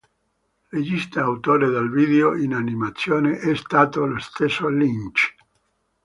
[0.71, 5.35] Regista e autore del video in animazione è stato lo stesso Lynch.